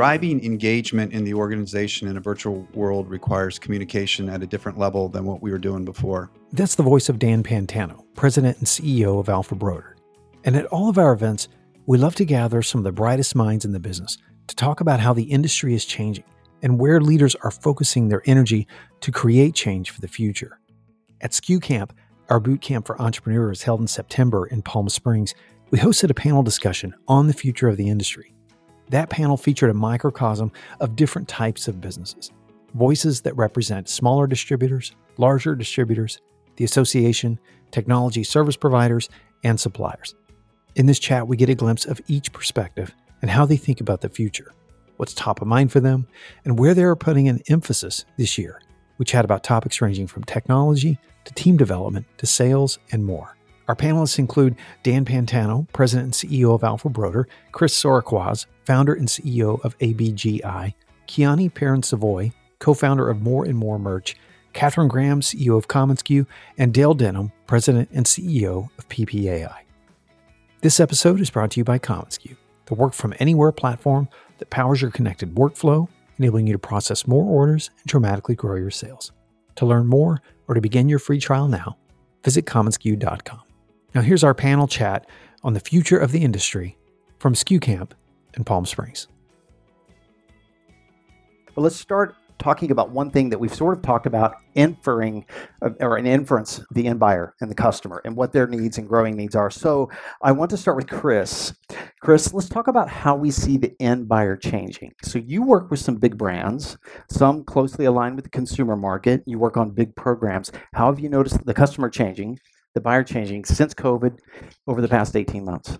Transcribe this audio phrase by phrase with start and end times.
[0.00, 5.10] Driving engagement in the organization in a virtual world requires communication at a different level
[5.10, 6.30] than what we were doing before.
[6.52, 9.96] That's the voice of Dan Pantano, President and CEO of Alpha Broder.
[10.42, 11.48] And at all of our events,
[11.84, 15.00] we love to gather some of the brightest minds in the business to talk about
[15.00, 16.24] how the industry is changing
[16.62, 18.66] and where leaders are focusing their energy
[19.02, 20.60] to create change for the future.
[21.20, 21.92] At SKU Camp,
[22.30, 25.34] our boot camp for entrepreneurs held in September in Palm Springs,
[25.70, 28.34] we hosted a panel discussion on the future of the industry.
[28.90, 32.30] That panel featured a microcosm of different types of businesses
[32.74, 36.20] voices that represent smaller distributors, larger distributors,
[36.54, 37.36] the association,
[37.72, 39.08] technology service providers,
[39.42, 40.14] and suppliers.
[40.76, 44.02] In this chat, we get a glimpse of each perspective and how they think about
[44.02, 44.52] the future,
[44.98, 46.06] what's top of mind for them,
[46.44, 48.60] and where they are putting an emphasis this year.
[48.98, 53.36] We chat about topics ranging from technology to team development to sales and more.
[53.70, 59.06] Our panelists include Dan Pantano, President and CEO of Alpha Broder, Chris Soraquaz, founder and
[59.06, 60.74] CEO of ABGI,
[61.06, 64.16] Kiani Perrin Savoy, co founder of More and More Merch,
[64.54, 66.26] Catherine Graham, CEO of commonsku,
[66.58, 69.58] and Dale Denham, President and CEO of PPAI.
[70.62, 74.82] This episode is brought to you by commonsku, the work from anywhere platform that powers
[74.82, 75.86] your connected workflow,
[76.18, 79.12] enabling you to process more orders and dramatically grow your sales.
[79.54, 81.76] To learn more or to begin your free trial now,
[82.24, 83.42] visit commonsku.com.
[83.94, 85.06] Now, here's our panel chat
[85.42, 86.76] on the future of the industry
[87.18, 87.94] from SKU Camp
[88.36, 89.08] in Palm Springs.
[91.56, 95.26] Well, let's start talking about one thing that we've sort of talked about inferring
[95.60, 98.88] uh, or an inference the end buyer and the customer and what their needs and
[98.88, 99.50] growing needs are.
[99.50, 99.90] So
[100.22, 101.52] I want to start with Chris.
[102.00, 104.94] Chris, let's talk about how we see the end buyer changing.
[105.02, 106.78] So you work with some big brands,
[107.10, 109.22] some closely aligned with the consumer market.
[109.26, 110.50] You work on big programs.
[110.72, 112.38] How have you noticed the customer changing?
[112.74, 114.18] The buyer changing since COVID
[114.66, 115.78] over the past 18 months?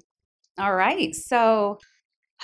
[0.58, 1.14] All right.
[1.14, 1.78] So,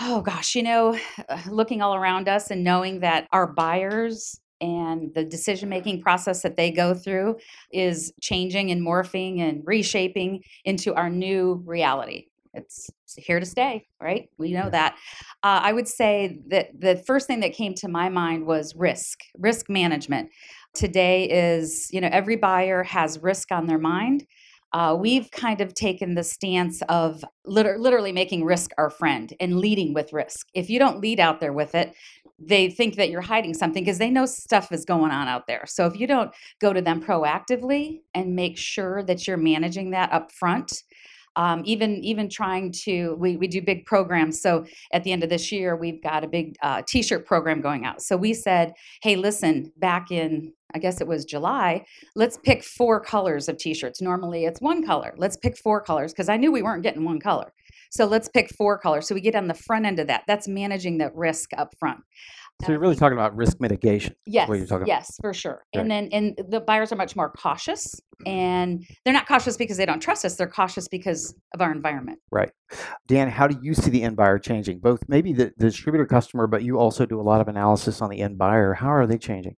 [0.00, 0.98] oh gosh, you know,
[1.50, 6.56] looking all around us and knowing that our buyers and the decision making process that
[6.56, 7.36] they go through
[7.72, 12.26] is changing and morphing and reshaping into our new reality.
[12.54, 14.30] It's here to stay, right?
[14.38, 14.96] We know that.
[15.42, 19.20] Uh, I would say that the first thing that came to my mind was risk,
[19.38, 20.30] risk management
[20.76, 24.26] today is you know every buyer has risk on their mind
[24.72, 29.58] uh, we've kind of taken the stance of liter- literally making risk our friend and
[29.58, 30.48] leading with risk.
[30.54, 31.94] If you don't lead out there with it
[32.38, 35.64] they think that you're hiding something because they know stuff is going on out there.
[35.66, 40.12] So if you don't go to them proactively and make sure that you're managing that
[40.12, 40.82] up front
[41.36, 44.40] um, even even trying to we, we do big programs.
[44.40, 47.84] So at the end of this year we've got a big uh, t-shirt program going
[47.84, 48.02] out.
[48.02, 51.84] So we said hey listen back in i guess it was july
[52.16, 54.00] let's pick four colors of t-shirts.
[54.00, 55.14] Normally it's one color.
[55.16, 57.52] Let's pick four colors because i knew we weren't getting one color.
[57.90, 59.06] So let's pick four colors.
[59.06, 60.24] So we get on the front end of that.
[60.26, 62.00] That's managing the risk up front
[62.62, 64.14] so you're really talking about risk mitigation.
[64.24, 64.48] Yes.
[64.48, 65.28] What you're talking yes, about.
[65.28, 65.64] for sure.
[65.74, 65.82] Right.
[65.82, 69.84] And then and the buyers are much more cautious and they're not cautious because they
[69.84, 70.36] don't trust us.
[70.36, 72.18] They're cautious because of our environment.
[72.30, 72.50] Right.
[73.06, 74.78] Dan, how do you see the end buyer changing?
[74.78, 78.08] Both maybe the, the distributor customer, but you also do a lot of analysis on
[78.08, 78.72] the end buyer.
[78.72, 79.56] How are they changing?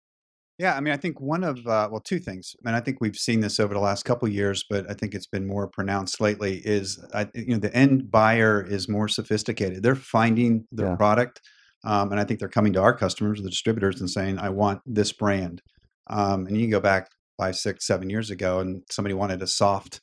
[0.59, 2.99] Yeah, I mean, I think one of uh, well, two things, I and I think
[3.01, 6.21] we've seen this over the last couple years, but I think it's been more pronounced
[6.21, 6.57] lately.
[6.65, 9.85] Is I, you know the end buyer is more sophisticated.
[9.85, 10.97] They're finding the yeah.
[10.97, 11.41] product
[11.85, 14.81] um, and I think they're coming to our customers, the distributors, and saying, I want
[14.87, 15.63] this brand.
[16.09, 19.47] Um, and you can go back five, six, seven years ago, and somebody wanted a
[19.47, 20.01] soft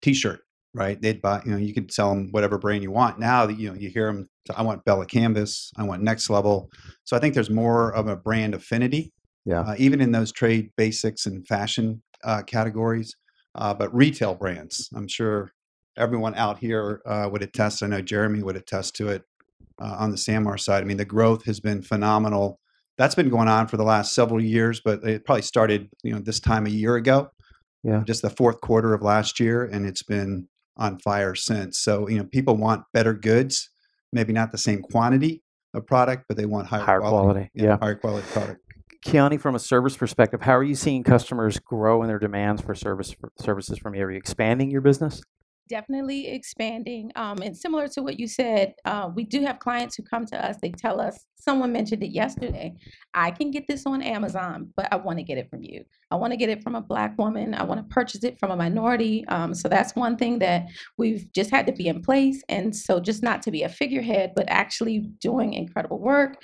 [0.00, 0.40] t shirt,
[0.74, 1.00] right?
[1.00, 3.18] They'd buy, you know, you could sell them whatever brand you want.
[3.18, 6.70] Now that, you know, you hear them, I want Bella Canvas, I want Next Level.
[7.04, 9.12] So I think there's more of a brand affinity,
[9.48, 9.60] yeah.
[9.60, 13.16] Uh, even in those trade basics and fashion uh, categories.
[13.54, 15.52] Uh, but retail brands, I'm sure
[15.96, 17.82] everyone out here uh, would attest.
[17.82, 19.22] I know Jeremy would attest to it
[19.80, 20.82] uh, on the SanMar side.
[20.82, 22.58] I mean, the growth has been phenomenal.
[22.96, 26.18] That's been going on for the last several years, but it probably started, you know,
[26.18, 27.30] this time a year ago.
[27.84, 28.02] Yeah.
[28.04, 31.78] Just the fourth quarter of last year, and it's been on fire since.
[31.78, 33.70] So, you know, people want better goods,
[34.12, 35.42] maybe not the same quantity
[35.74, 37.24] of product, but they want higher, higher quality.
[37.24, 37.50] quality.
[37.54, 38.60] Yeah, yeah, higher quality product.
[39.06, 42.74] Kiani, from a service perspective, how are you seeing customers grow in their demands for
[42.74, 44.04] service for services from you?
[44.04, 45.22] Are you expanding your business?
[45.68, 47.12] Definitely expanding.
[47.16, 50.44] Um, and similar to what you said, uh, we do have clients who come to
[50.44, 50.56] us.
[50.60, 52.74] They tell us someone mentioned it yesterday.
[53.14, 55.84] I can get this on Amazon, but I want to get it from you.
[56.10, 57.54] I want to get it from a black woman.
[57.54, 59.26] I want to purchase it from a minority.
[59.28, 62.42] Um, so that's one thing that we've just had to be in place.
[62.48, 66.42] And so just not to be a figurehead, but actually doing incredible work,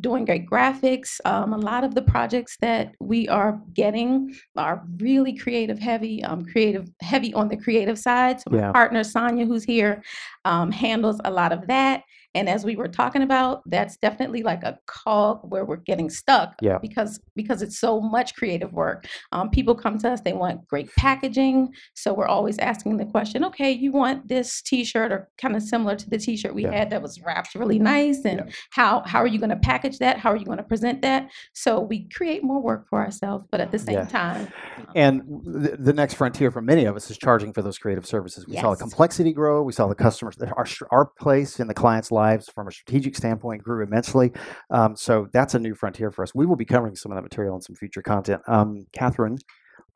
[0.00, 1.20] doing great graphics.
[1.24, 6.44] Um, a lot of the projects that we are getting are really creative heavy, um,
[6.44, 8.40] creative heavy on the creative side.
[8.40, 8.72] So my Yeah.
[8.72, 10.02] partner Sonia, who's here,
[10.44, 12.02] um, handles a lot of that.
[12.34, 16.54] And as we were talking about, that's definitely like a cog where we're getting stuck
[16.60, 16.78] Yeah.
[16.78, 19.06] because because it's so much creative work.
[19.32, 23.44] Um, people come to us, they want great packaging, so we're always asking the question,
[23.44, 26.72] okay, you want this T-shirt or kind of similar to the T-shirt we Yeah.
[26.72, 30.18] had that was wrapped really nice, and how how are you going to package that?
[30.18, 31.30] How are you going to present that?
[31.52, 34.04] So we create more work for ourselves, but at the same Yeah.
[34.06, 34.48] time,
[34.78, 38.06] um, And the, the next frontier for many of us is charging for those creative
[38.06, 38.46] services.
[38.46, 39.62] We saw the complexity grow.
[39.62, 43.62] We saw the customers, our, our place in the client's lives from a strategic standpoint
[43.62, 44.32] grew immensely.
[44.70, 46.34] Um, so that's a new frontier for us.
[46.34, 48.42] We will be covering some of that material in some future content.
[48.46, 49.38] Um, Catherine,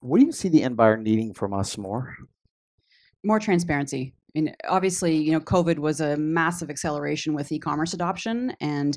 [0.00, 2.16] what do you see the end buyer needing from us more?
[3.24, 4.12] more transparency.
[4.34, 8.96] And obviously, you know, COVID was a massive acceleration with e-commerce adoption and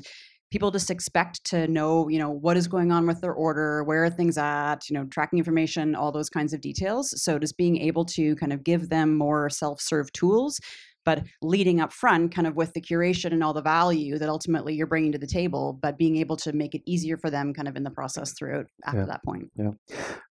[0.50, 4.04] people just expect to know, you know, what is going on with their order, where
[4.04, 7.22] are things at, you know, tracking information, all those kinds of details.
[7.22, 10.58] So just being able to kind of give them more self-serve tools
[11.08, 14.74] but leading up front kind of with the curation and all the value that ultimately
[14.74, 17.66] you're bringing to the table but being able to make it easier for them kind
[17.66, 19.06] of in the process throughout after Yeah.
[19.06, 19.70] that point Yeah.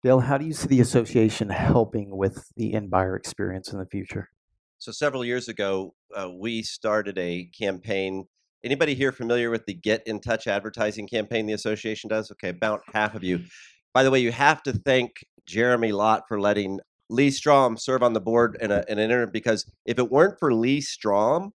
[0.04, 3.86] Dale, how do you see the association helping with the end buyer experience in the
[3.86, 4.28] future?
[4.76, 8.26] So several years ago, uh, we started a campaign.
[8.62, 12.30] Anybody here familiar with the Get in Touch advertising campaign the association does?
[12.32, 13.40] Okay, about half of you.
[13.94, 18.12] By the way, you have to thank Jeremy Lott for letting Lee Strom serve on
[18.12, 21.52] the board in, a, in an interim because if it weren't for Lee Strom,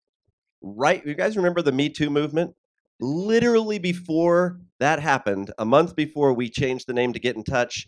[0.61, 1.05] right?
[1.05, 2.53] You guys remember the Me Too movement?
[2.99, 7.87] Literally before that happened, a month before we changed the name to Get in Touch,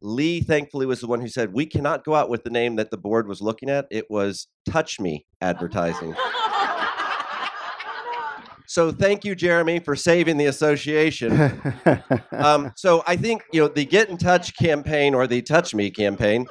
[0.00, 2.90] Lee thankfully was the one who said we cannot go out with the name that
[2.90, 3.86] the board was looking at.
[3.90, 6.14] It was Touch Me Advertising.
[8.66, 11.60] so thank you, Jeremy, for saving the association.
[12.32, 15.90] Um, so I think you know the Get in Touch campaign or the Touch Me
[15.90, 16.46] campaign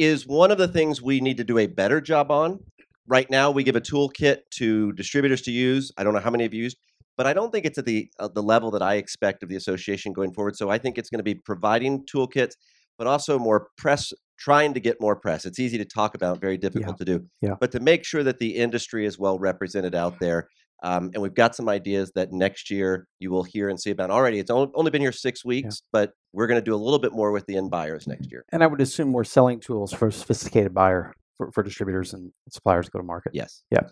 [0.00, 2.58] is one of the things we need to do a better job on.
[3.06, 5.92] Right now, we give a toolkit to distributors to use.
[5.98, 6.78] I don't know how many have used,
[7.18, 9.56] but I don't think it's at the uh, the level that I expect of the
[9.56, 10.56] association going forward.
[10.56, 12.52] So I think it's going to be providing toolkits,
[12.96, 15.44] but also more press, trying to get more press.
[15.44, 17.26] It's easy to talk about, very difficult to do.
[17.42, 17.56] Yeah.
[17.60, 20.48] But to make sure that the industry is well represented out there.
[20.82, 24.10] Um, and we've got some ideas that next year you will hear and see about
[24.10, 24.38] already.
[24.38, 27.32] It's only been here six weeks, but we're going to do a little bit more
[27.32, 28.44] with the end buyers next year.
[28.52, 32.32] and I would assume more selling tools for a sophisticated buyer for, for distributors and
[32.48, 33.32] suppliers to go to market.
[33.34, 33.62] Yes.
[33.70, 33.88] Yeah.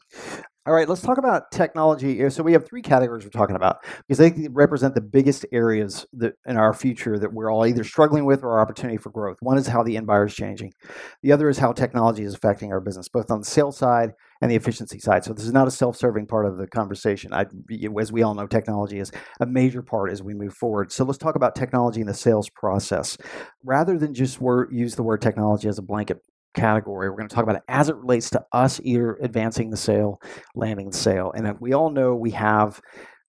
[0.68, 2.28] All right, let's talk about technology.
[2.28, 6.34] So we have three categories we're talking about because they represent the biggest areas that
[6.44, 9.38] in our future that we're all either struggling with or opportunity for growth.
[9.40, 10.74] One is how the end buyer is changing.
[11.22, 14.10] The other is how technology is affecting our business, both on the sales side
[14.42, 15.24] and the efficiency side.
[15.24, 17.32] So this is not a self-serving part of the conversation.
[17.32, 17.46] I,
[17.98, 19.10] as we all know, technology is
[19.40, 20.92] a major part as we move forward.
[20.92, 23.16] So let's talk about technology in the sales process,
[23.64, 24.38] rather than just
[24.70, 26.18] use the word technology as a blanket
[26.58, 27.08] category.
[27.08, 30.20] We're going to talk about it as it relates to us either advancing the sale,
[30.54, 31.32] landing the sale.
[31.34, 32.80] And we all know we have,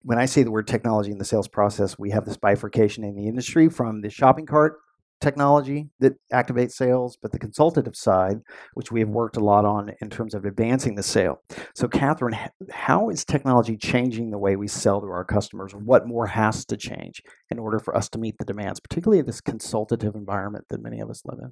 [0.03, 3.15] when I say the word technology in the sales process, we have this bifurcation in
[3.15, 4.77] the industry from the shopping cart
[5.21, 8.41] technology that activates sales, but the consultative side,
[8.73, 11.41] which we have worked a lot on in terms of advancing the sale.
[11.73, 12.37] So, Catherine,
[12.69, 15.73] how is technology changing the way we sell to our customers?
[15.73, 19.41] What more has to change in order for us to meet the demands, particularly this
[19.41, 21.51] consultative environment that many of us live in?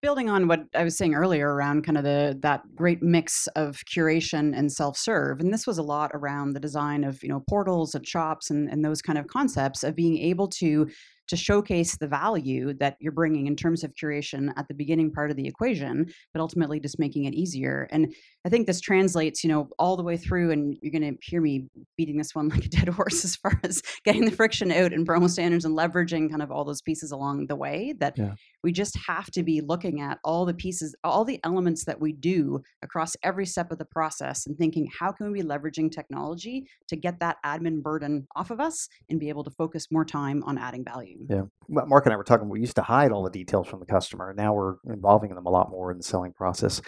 [0.00, 3.82] Building on what I was saying earlier around kind of the that great mix of
[3.92, 7.94] curation and self-serve, and this was a lot around the design of you know portals
[7.94, 10.88] and shops and, and those kind of concepts of being able to
[11.30, 15.30] to showcase the value that you're bringing in terms of curation at the beginning part
[15.30, 16.04] of the equation,
[16.34, 17.86] but ultimately just making it easier.
[17.92, 18.12] And
[18.44, 21.40] I think this translates, you know, all the way through, and you're going to hear
[21.42, 21.66] me
[21.96, 25.06] beating this one like a dead horse as far as getting the friction out and
[25.06, 28.34] promo standards and leveraging kind of all those pieces along the way that Yeah.
[28.62, 32.12] we just have to be looking at all the pieces all the elements that we
[32.12, 36.66] do across every step of the process and thinking how can we be leveraging technology
[36.88, 40.42] to get that admin burden off of us and be able to focus more time
[40.44, 41.42] on adding value Yeah.
[41.68, 44.30] Mark and I were talking, we used to hide all the details from the customer,
[44.30, 46.82] and now we're involving them a lot more in the selling process.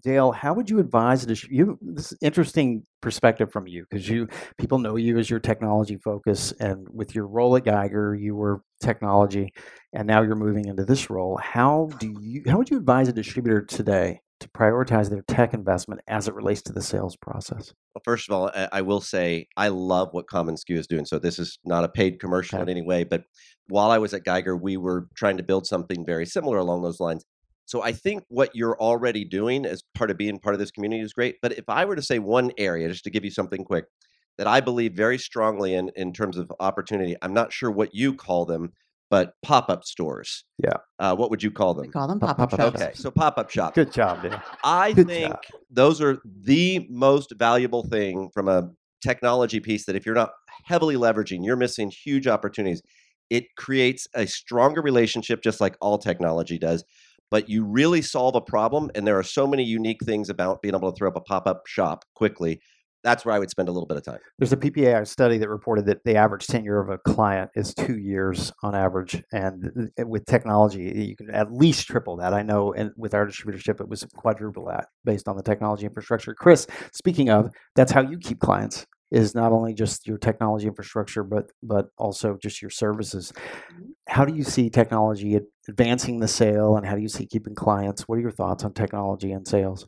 [0.00, 1.44] Dale, how would you advise this?
[1.44, 4.28] You, this is interesting perspective from you because you
[4.58, 8.62] people know you as your technology focus, and with your role at Geiger, you were
[8.82, 9.52] technology,
[9.92, 11.38] and now you're moving into this role.
[11.42, 12.42] How do you?
[12.46, 16.62] How would you advise a distributor today to prioritize their tech investment as it relates
[16.62, 17.72] to the sales process?
[17.94, 21.04] Well, first of all, I, will say I love what Common commonsku is doing.
[21.04, 22.62] So this is not a paid commercial okay.
[22.62, 23.24] in any way, but
[23.68, 27.00] while I was at Geiger, we were trying to build something very similar along those
[27.00, 27.24] lines.
[27.68, 31.02] So I think what you're already doing as part of being part of this community
[31.02, 31.36] is great.
[31.42, 33.84] But if I were to say one area, just to give you something quick,
[34.38, 38.14] that I believe very strongly in in terms of opportunity, I'm not sure what you
[38.14, 38.72] call them,
[39.10, 40.44] but pop-up stores.
[40.64, 40.78] Yeah.
[40.98, 41.86] Uh, what would you call them?
[41.86, 42.82] We call them pop-up, pop-up shops.
[42.82, 43.74] Okay, so pop-up shop.
[43.74, 44.40] Good job, Dan.
[44.64, 45.40] I Good think job.
[45.70, 48.70] those are the most valuable thing from a
[49.02, 50.30] technology piece that if you're not
[50.64, 52.80] heavily leveraging, you're missing huge opportunities.
[53.28, 56.82] It creates a stronger relationship, just like all technology does.
[57.30, 60.74] But you really solve a problem, and there are so many unique things about being
[60.74, 62.60] able to throw up a pop-up shop quickly
[63.04, 64.18] that's where I would spend a little bit of time.
[64.38, 67.98] There's a PPAI study that reported that the average tenure of a client is two
[67.98, 72.34] years on average, and eh, with technology, eh, you can at least triple that.
[72.34, 76.34] I know, and with our distributorship, it was quadruple that based on the technology infrastructure.
[76.34, 81.22] Chris, speaking of, that's how you keep clients is not only just your technology infrastructure,
[81.22, 83.32] but but also just your services.
[84.18, 88.08] How do you see technology advancing the sale, and how do you see keeping clients?
[88.08, 89.86] What are your thoughts on technology and sales?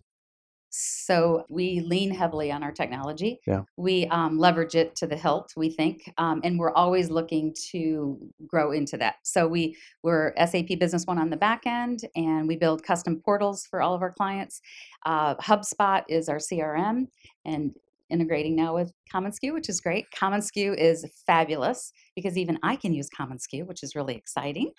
[0.68, 3.40] So we lean heavily on our technology.
[3.44, 3.62] Yeah.
[3.76, 8.20] We um, leverage it to the hilt, we think, um, and we're always looking to
[8.46, 9.16] grow into that.
[9.24, 13.66] So we we're SAP Business One on the back end, and we build custom portals
[13.66, 14.60] for all of our clients.
[15.04, 17.08] Uh, HubSpot is our CRM,
[17.44, 17.74] and
[18.10, 20.06] integrating now with commonsku, which is great.
[20.14, 24.72] commonsku is fabulous because even I can use commonsku, which is really exciting.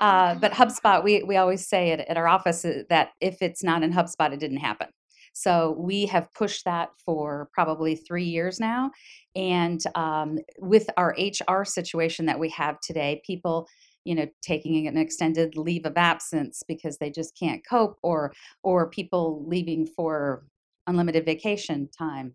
[0.00, 3.82] Uh, but HubSpot, we we always say at, at our office that if it's not
[3.82, 4.88] in HubSpot, it didn't happen.
[5.34, 8.92] So we have pushed that for probably three years now.
[9.34, 13.66] And um, with our HR situation that we have today, people
[14.04, 18.90] you know taking an extended leave of absence because they just can't cope or or
[18.90, 20.44] people leaving for
[20.86, 22.34] unlimited vacation time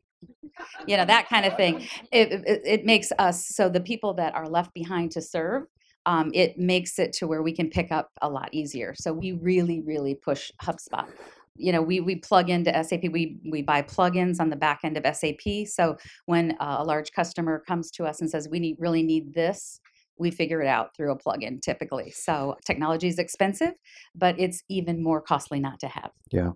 [0.88, 1.88] you know that kind of thing.
[2.11, 5.63] It, it, it, makes us so the people that are left behind to serve
[6.05, 8.93] um, it makes it to where we can pick up a lot easier.
[8.95, 11.07] So we really really push hubspot.
[11.55, 14.97] You know we we plug into sap we we buy plugins on the back end
[14.97, 18.77] of sap so when uh, a large customer comes to us and says we need
[18.79, 19.81] really need this
[20.19, 23.73] we figure it out through a plugin typically so technology is expensive
[24.15, 26.51] but it's even more costly not to have yeah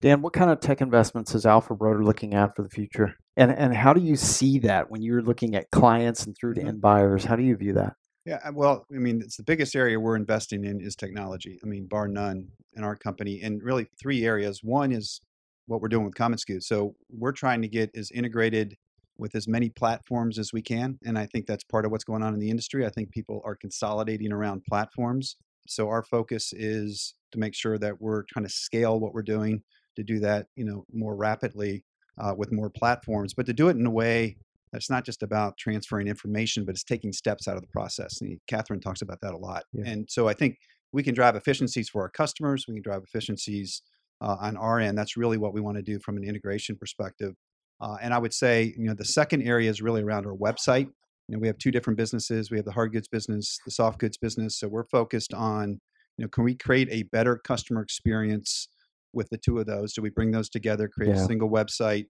[0.00, 3.50] dan what kind of tech investments is alpha broder looking at for the future and
[3.50, 6.70] and how do you see that when you're looking at clients and through to mm-hmm.
[6.70, 7.94] end buyers how do you view that
[8.28, 11.58] yeah, uh, well, I mean, it's the biggest area we're investing in is technology.
[11.62, 14.62] I mean, bar none in our company, and really three areas.
[14.62, 15.22] One is
[15.64, 16.62] what we're doing with Common commonsku.
[16.62, 18.76] So we're trying to get as integrated
[19.18, 22.22] with as many platforms as we can, and I think that's part of what's going
[22.22, 22.86] on in the industry.
[22.86, 25.36] I think people are consolidating around platforms.
[25.66, 29.62] So our focus is to make sure that we're trying to scale what we're doing
[29.96, 31.84] to do that, you know, more rapidly
[32.18, 34.36] uh, with more platforms, but to do it in a way
[34.72, 38.20] that's not just about transferring information, but it's taking steps out of the process.
[38.20, 39.64] And Catherine talks about that a lot.
[39.72, 39.84] Yeah.
[39.86, 40.58] And so I think
[40.92, 42.66] we can drive efficiencies for our customers.
[42.68, 43.82] We can drive efficiencies
[44.20, 44.96] uh, on our end.
[44.96, 47.34] That's really what we want to do from an integration perspective.
[47.80, 50.86] Uh, and I would say, you know, the second area is really around our website.
[51.28, 52.50] You know, we have two different businesses.
[52.50, 54.58] We have the hard goods business, the soft goods business.
[54.58, 55.80] So we're focused on,
[56.16, 58.68] you know, can we create a better customer experience
[59.12, 59.92] with the two of those?
[59.92, 61.22] Do we bring those together, create yeah.
[61.22, 62.06] a single website?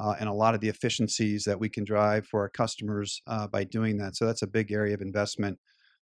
[0.00, 3.46] uh, and a lot of the efficiencies that we can drive for our customers uh,
[3.46, 4.16] by doing that.
[4.16, 5.58] So that's a big area of investment.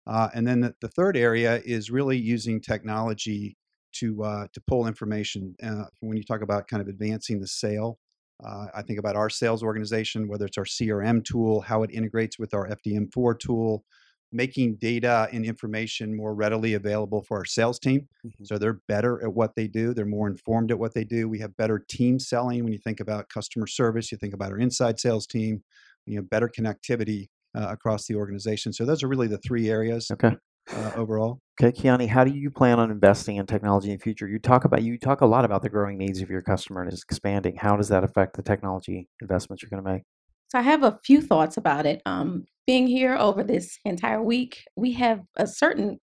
[0.07, 3.57] Uh, and then the, the, third area is really using technology
[3.91, 5.55] to uh, to pull information.
[5.61, 7.99] Uh, when you talk about kind of advancing the sale,
[8.43, 12.39] uh, I think about our sales organization, whether it's our CRM tool, how it integrates
[12.39, 13.83] with our FDM4 tool,
[14.31, 18.07] making data and information more readily available for our sales team.
[18.25, 18.45] Mm-hmm.
[18.45, 19.93] So they're better at what they do.
[19.93, 21.27] They're more informed at what they do.
[21.27, 22.63] We have better team selling.
[22.63, 25.63] When you think about customer service, you think about our inside sales team.
[26.05, 28.71] You know, better connectivity uh, across the organization.
[28.73, 30.09] So those are really the three areas.
[30.11, 30.35] Okay.
[30.73, 31.39] Uh, overall.
[31.61, 34.27] Okay, Kiani, how do you plan on investing in technology in the future?
[34.27, 36.93] You talk about you talk a lot about the growing needs of your customer and
[36.93, 37.55] is expanding.
[37.57, 40.03] How does that affect the technology investments you're going to make?
[40.49, 42.01] So I have a few thoughts about it.
[42.05, 45.99] Um, being here over this entire week, we have a certain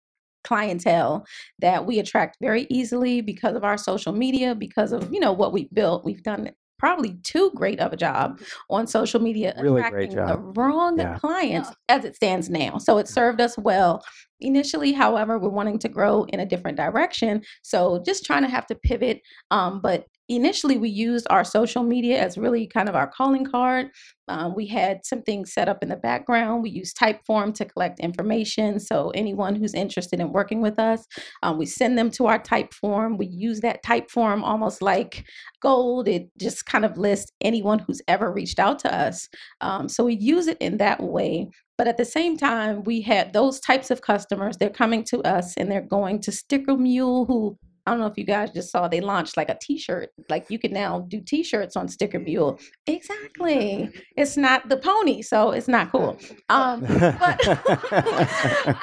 [0.44, 1.24] clientele
[1.60, 5.52] that we attract very easily because of our social media, because of you know what
[5.52, 6.04] we've built.
[6.04, 10.98] We've done probably too great of a job on social media really attracting the wrong
[10.98, 11.16] yeah.
[11.16, 12.76] clients as it stands now.
[12.78, 14.04] So it served us well
[14.42, 14.92] initially.
[14.92, 17.42] However, we're wanting to grow in a different direction.
[17.62, 19.20] So just trying to have to pivot.
[19.50, 23.90] Um, but initially we used our social media as really kind of our calling card.
[24.28, 26.62] Um, we had something set up in the background.
[26.62, 28.78] We use Typeform to collect information.
[28.78, 31.04] So anyone who's interested in working with us,
[31.42, 33.18] um, we send them to our Typeform.
[33.18, 35.24] We use that Typeform almost like
[35.60, 36.08] gold.
[36.08, 39.28] It just kind of lists anyone who's ever reached out to us.
[39.60, 41.48] Um, so we use it in that way.
[41.82, 44.56] But at the same time, we had those types of customers.
[44.56, 48.16] They're coming to us and they're going to Sticker Mule, who I don't know if
[48.16, 50.10] you guys just saw they launched like a t-shirt.
[50.30, 52.58] Like you can now do t-shirts on Sticker Mule.
[52.86, 53.90] Exactly.
[54.16, 56.16] It's not the pony, so it's not cool.
[56.48, 57.40] Um, but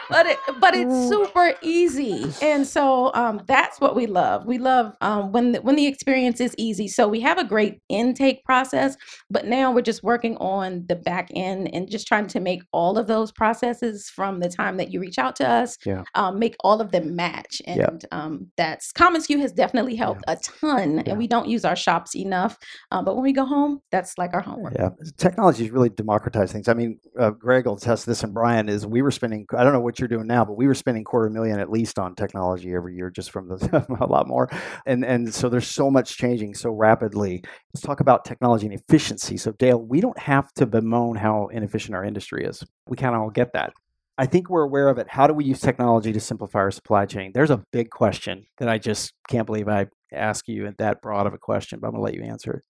[0.09, 2.31] but it, but it's super easy.
[2.41, 4.45] And so um, that's what we love.
[4.45, 6.87] We love um, when the, when the experience is easy.
[6.87, 8.97] So we have a great intake process,
[9.29, 12.97] but now we're just working on the back end and just trying to make all
[12.97, 16.03] of those processes from the time that you reach out to us, Yeah.
[16.15, 17.61] um, make all of them match.
[17.65, 17.89] And Yeah.
[18.11, 21.03] um, that's commonsku has definitely helped a ton, Yeah.
[21.07, 22.57] and we don't use our shops enough.
[22.91, 24.73] Um, but when we go home, that's like our homework.
[24.77, 26.67] Yeah, technology has really democratized things.
[26.67, 28.85] I mean, uh, Greg will test this, and Brian is.
[28.85, 29.45] We were spending.
[29.55, 31.99] I don't know what you're doing now, but we were spending quarter million at least
[31.99, 34.49] on technology every year, just from the a lot more.
[34.85, 37.43] And and so there's so much changing so rapidly.
[37.73, 39.37] Let's talk about technology and efficiency.
[39.37, 42.63] So Dale, we don't have to bemoan how inefficient our industry is.
[42.87, 43.73] We kind of all get that.
[44.19, 45.07] I think we're aware of it.
[45.07, 47.31] How do we use technology to simplify our supply chain?
[47.33, 51.33] There's a big question that I just can't believe I ask you that broad of
[51.33, 52.63] a question, but I'm gonna let you answer it.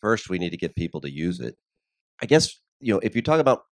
[0.00, 1.56] first we need to get people to use it.
[2.20, 3.64] I guess, you know, if you talk about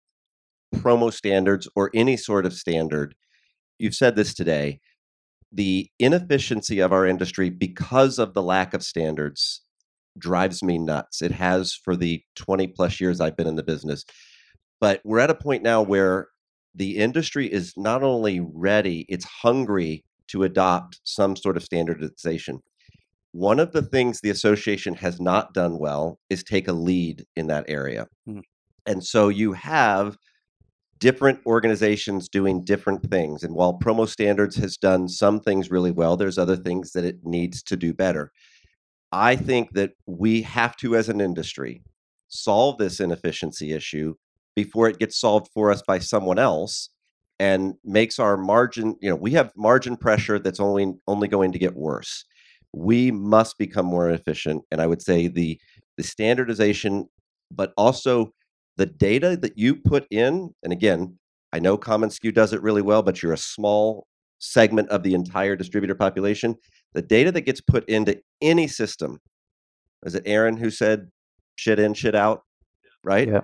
[0.76, 3.14] promo standards or any sort of standard,
[3.78, 4.80] you've said this today,
[5.52, 9.62] the inefficiency of our industry because of the lack of standards
[10.18, 11.22] drives me nuts.
[11.22, 14.04] It has for the 20 plus years I've been in the business.
[14.80, 16.28] But we're at a point now where
[16.74, 22.60] the industry is not only ready, it's hungry to adopt some sort of standardization.
[23.32, 27.46] One of the things the association has not done well is take a lead in
[27.48, 28.06] that area.
[28.28, 28.42] Mm.
[28.86, 30.16] And so you have
[30.98, 33.42] different organizations doing different things.
[33.42, 37.24] And while Promo Standards has done some things really well, there's other things that it
[37.24, 38.30] needs to do better.
[39.12, 41.82] I think that we have to, as an industry,
[42.28, 44.14] solve this inefficiency issue
[44.62, 46.90] before it gets solved for us by someone else
[47.38, 51.58] and makes our margin, you know, we have margin pressure that's only only going to
[51.58, 52.24] get worse.
[52.74, 54.62] We must become more efficient.
[54.70, 55.58] And I would say the
[55.96, 57.08] the standardization,
[57.50, 58.32] but also
[58.76, 61.18] the data that you put in, and again,
[61.52, 64.06] I know commonsku does it really well, but you're a small
[64.38, 66.54] segment of the entire distributor population.
[66.92, 69.18] The data that gets put into any system,
[70.04, 71.08] is it Aaron who said
[71.56, 72.42] shit in, shit out?
[73.02, 73.28] Right?
[73.28, 73.40] Yeah.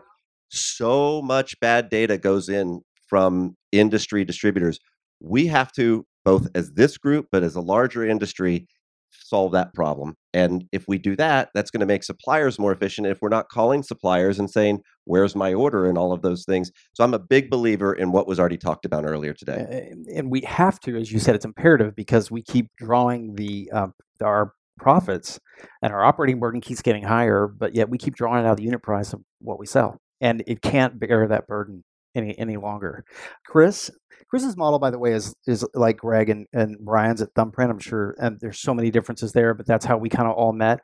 [0.49, 4.79] So much bad data goes in from industry distributors.
[5.21, 8.67] We have to, both as this group, but as a larger industry,
[9.11, 10.15] solve that problem.
[10.35, 13.07] And if we do that, that's going to make suppliers more efficient.
[13.07, 16.71] If we're not calling suppliers and saying, where's my order and all of those things.
[16.93, 19.91] So I'm a big believer in what was already talked about earlier today.
[20.15, 23.95] and we have to, as you said, it's imperative because we keep drawing the um,
[24.23, 25.41] our profits,
[25.83, 28.83] and our operating burden keeps getting higher, but yet we keep drawing out the unit
[28.83, 33.05] price of what we sell, and it can't bear that burden any any longer.
[33.47, 33.91] Chris,
[34.29, 37.71] Chris's model, by the way, is is like Greg and, and Brian's at Thumbprint.
[37.71, 40.53] I'm sure, and there's so many differences there, but that's how we kind of all
[40.53, 40.81] met.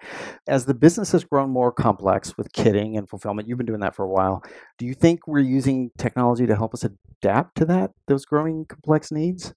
[0.47, 3.97] As the business has grown more complex with kitting and fulfillment, you've been doing that
[3.97, 4.45] for a while.
[4.79, 9.11] Do you think we're using technology to help us adapt to that those growing complex
[9.11, 9.55] needs?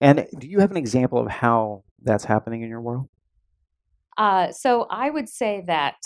[0.00, 3.08] And do you have an example of how that's happening in your world?
[4.18, 5.96] Uh, so I would say that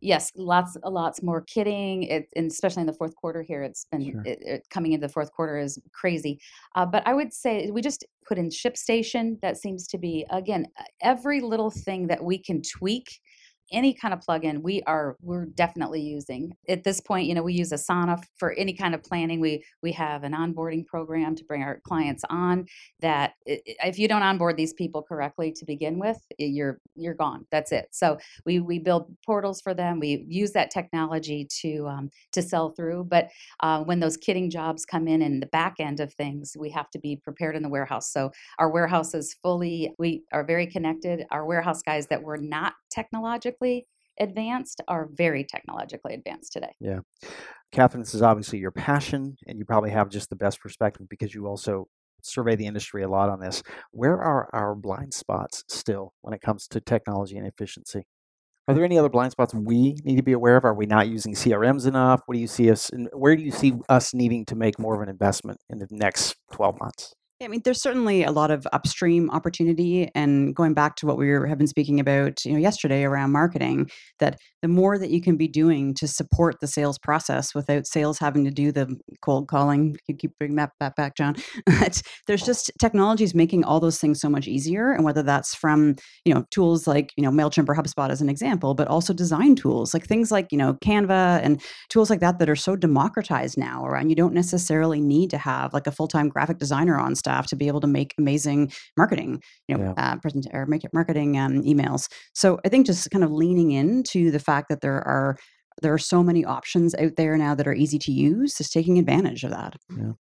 [0.00, 3.86] yes, lots, a lots more kitting, it, and especially in the fourth quarter here, it's
[3.90, 4.22] been Sure.
[4.24, 6.38] it, it, coming into the fourth quarter is crazy.
[6.74, 9.40] Uh, but I would say we just put in ShipStation.
[9.40, 10.66] That seems to be again
[11.02, 13.06] every little thing that we can tweak.
[13.72, 17.26] Any kind of plugin we are we're definitely using at this point.
[17.26, 19.40] You know, we use Asana for any kind of planning.
[19.40, 22.66] We we have an onboarding program to bring our clients on.
[23.00, 27.46] That if you don't onboard these people correctly to begin with, you're you're gone.
[27.50, 27.88] That's it.
[27.90, 30.00] So we we build portals for them.
[30.00, 33.04] We use that technology to um, to sell through.
[33.04, 36.70] But uh, when those kitting jobs come in in the back end of things, we
[36.70, 38.12] have to be prepared in the warehouse.
[38.12, 39.92] So our warehouse is fully.
[39.98, 41.24] We are very connected.
[41.30, 42.74] Our warehouse guys that were not
[43.56, 43.86] technologically
[44.18, 46.72] advanced are very technologically advanced today.
[46.80, 47.00] Yeah.
[47.72, 51.34] Catherine, this is obviously your passion, and you probably have just the best perspective because
[51.34, 51.86] you also
[52.22, 53.62] survey the industry a lot on this.
[53.90, 58.06] Where are our blind spots still when it comes to technology and efficiency?
[58.68, 60.64] Are there any other blind spots we need to be aware of?
[60.64, 62.22] Are we not using CRMs enough?
[62.26, 62.90] What do you see us?
[62.90, 65.86] and Where do you see us needing to make more of an investment in the
[65.90, 67.14] next twelve months?
[67.42, 71.28] I mean, there's certainly a lot of upstream opportunity, and going back to what we
[71.28, 75.20] were, have been speaking about, you know, yesterday around marketing, that the more that you
[75.20, 79.48] can be doing to support the sales process without sales having to do the cold
[79.48, 81.36] calling, you keep bringing that, that back, John.
[82.26, 85.94] there's just technologies making all those things so much easier, and whether that's from
[86.24, 89.56] you know tools like you know Mailchimp or HubSpot as an example, but also design
[89.56, 93.58] tools like things like you know Canva and tools like that that are so democratized
[93.58, 93.84] now.
[93.84, 97.46] Around you don't necessarily need to have like a full time graphic designer on staff
[97.48, 100.12] to be able to make amazing marketing, you know, yeah.
[100.12, 102.08] uh, present or make it marketing um, emails.
[102.34, 105.36] So I think just kind of leaning into the fact that there are
[105.82, 108.98] there are so many options out there now that are easy to use, just taking
[108.98, 109.76] advantage of that.
[109.90, 110.12] Yeah.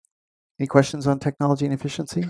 [0.59, 2.25] Any questions on technology and efficiency?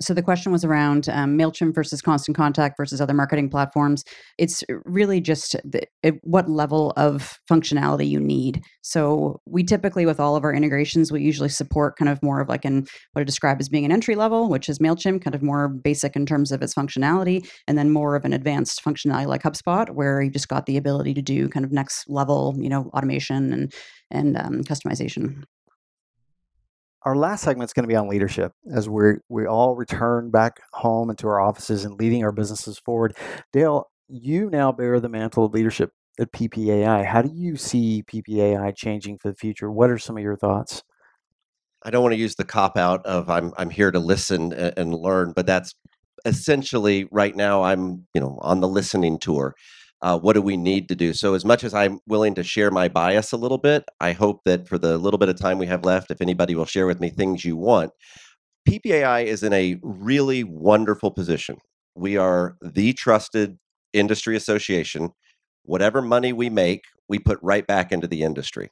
[0.00, 4.04] So the question was around um, Mailchimp versus Constant Contact versus other marketing platforms.
[4.38, 8.62] It's really just the, it, what level of functionality you need.
[8.82, 12.48] So we typically, with all of our integrations, we usually support kind of more of
[12.48, 15.42] like an what I describe as being an entry level, which is Mailchimp, kind of
[15.42, 19.42] more basic in terms of its functionality, and then more of an advanced functionality like
[19.42, 22.90] HubSpot, where you just got the ability to do kind of next level, you know,
[22.94, 23.72] automation and
[24.10, 25.42] and um, customization
[27.02, 30.60] our last segment is going to be on leadership as we we all return back
[30.72, 33.16] home into our offices and leading our businesses forward.
[33.52, 37.04] Dale, you now bear the mantle of leadership at PPAI.
[37.04, 39.70] How do you see PPAI changing for the future?
[39.70, 40.82] What are some of your thoughts?
[41.84, 44.74] I don't want to use the cop out of I'm I'm here to listen and,
[44.76, 45.74] and learn, but that's
[46.24, 49.54] essentially right now I'm you know on the listening tour
[50.00, 51.12] uh, what do we need to do?
[51.12, 54.40] So, as much as I'm willing to share my bias a little bit, I hope
[54.44, 57.00] that for the little bit of time we have left, if anybody will share with
[57.00, 57.90] me things you want,
[58.68, 61.56] PPAI is in a really wonderful position.
[61.94, 63.58] We are the trusted
[63.92, 65.10] industry association.
[65.64, 68.70] Whatever money we make, we put right back into the industry.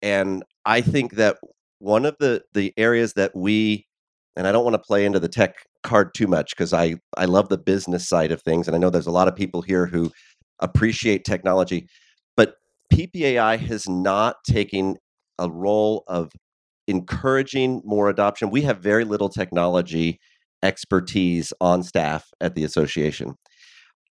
[0.00, 1.36] And I think that
[1.78, 3.86] one of the the areas that we
[4.36, 7.26] and I don't want to play into the tech card too much because I I
[7.26, 9.86] love the business side of things and I know there's a lot of people here
[9.86, 10.10] who
[10.62, 11.88] appreciate technology.
[12.36, 12.54] But
[12.92, 14.96] PPAI has not taken
[15.38, 16.32] a role of
[16.88, 18.50] encouraging more adoption.
[18.50, 20.20] We have very little technology
[20.62, 23.34] expertise on staff at the association.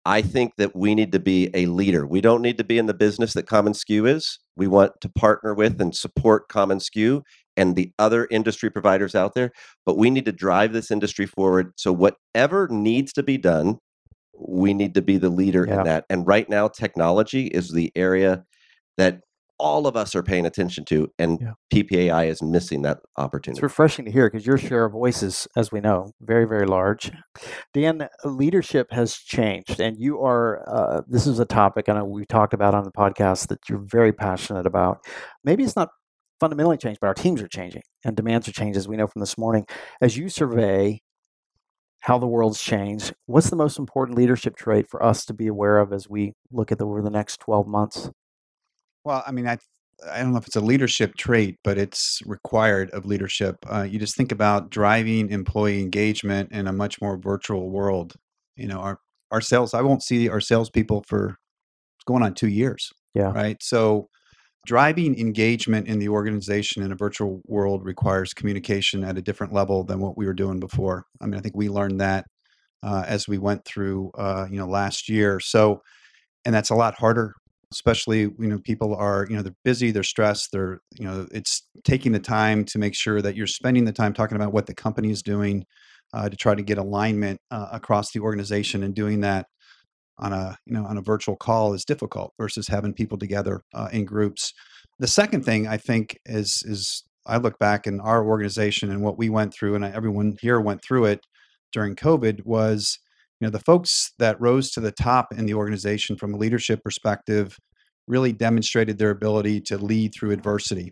[0.05, 2.07] I think that we need to be a leader.
[2.07, 4.39] We don't need to be in the business that commonsku is.
[4.55, 7.21] We want to partner with and support commonsku
[7.55, 9.51] and the other industry providers out there,
[9.85, 11.73] but we need to drive this industry forward.
[11.75, 13.77] So, whatever needs to be done
[14.47, 15.79] we need to be the leader yeah.
[15.79, 16.05] in that.
[16.09, 18.45] And right now, technology is the area
[18.97, 19.21] that
[19.61, 21.51] all of us are paying attention to, and yeah.
[21.71, 23.59] PPAI is missing that opportunity.
[23.59, 27.11] It's refreshing to hear because your share of voices, as we know, very, very large.
[27.71, 30.67] Dan, leadership has changed, and you are.
[30.67, 33.85] Uh, this is a topic I know we talked about on the podcast that you're
[33.85, 35.05] very passionate about.
[35.43, 35.89] Maybe it's not
[36.39, 39.19] fundamentally changed, but our teams are changing and demands are changing, as we know from
[39.19, 39.65] this morning.
[40.01, 41.01] As you survey
[42.01, 43.13] how the world's changed.
[43.27, 46.71] What's the most important leadership trait for us to be aware of as we look
[46.71, 48.09] at the, over the next 12 months?
[49.03, 49.57] Well, I mean, I
[50.11, 53.57] I don't know if it's a leadership trait, but it's required of leadership.
[53.71, 58.15] Uh, you just think about driving employee engagement in a much more virtual world.
[58.55, 59.73] You know, our our sales.
[59.73, 61.37] I won't see our salespeople for
[61.97, 62.91] it's going on two years.
[63.13, 63.31] Yeah.
[63.31, 63.61] Right.
[63.61, 64.09] So
[64.65, 69.83] driving engagement in the organization in a virtual world requires communication at a different level
[69.83, 71.05] than what we were doing before.
[71.19, 72.25] I mean, I think we learned that
[72.83, 75.39] uh, as we went through, uh, you know, last year.
[75.39, 75.81] So,
[76.45, 77.33] and that's a lot harder,
[77.71, 81.67] especially you know, people are you know they're busy, they're stressed, they're you know, it's
[81.83, 84.75] taking the time to make sure that you're spending the time talking about what the
[84.75, 85.65] company is doing.
[86.13, 89.45] Uh, to try to get alignment uh, across the organization and doing that
[90.17, 93.89] on a you know on a virtual call is difficult versus having people together uh,
[93.91, 94.53] in groups.
[94.99, 99.17] The second thing I think is is I look back in our organization and what
[99.17, 101.21] we went through, and everyone here went through it
[101.71, 102.99] during COVID was
[103.39, 106.83] you know the folks that rose to the top in the organization from a leadership
[106.83, 107.57] perspective
[108.07, 110.91] really demonstrated their ability to lead through adversity.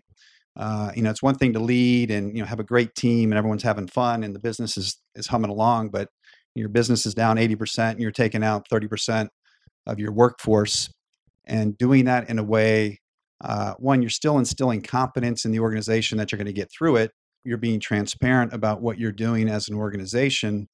[0.56, 3.30] Uh, you know, it's one thing to lead and you know have a great team
[3.30, 6.08] and everyone's having fun and the business is is humming along, but
[6.54, 9.28] your business is down 80% and you're taking out 30%
[9.86, 10.90] of your workforce
[11.46, 12.98] and doing that in a way
[13.42, 16.96] uh, one you're still instilling confidence in the organization that you're going to get through
[16.96, 17.10] it.
[17.42, 20.68] You're being transparent about what you're doing as an organization